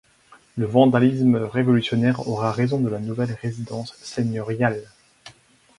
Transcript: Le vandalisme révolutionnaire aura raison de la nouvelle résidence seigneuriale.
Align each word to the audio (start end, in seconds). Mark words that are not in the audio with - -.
Le 0.57 0.65
vandalisme 0.65 1.35
révolutionnaire 1.35 2.27
aura 2.27 2.51
raison 2.51 2.79
de 2.79 2.89
la 2.89 2.97
nouvelle 2.97 3.37
résidence 3.39 3.93
seigneuriale. 3.97 4.81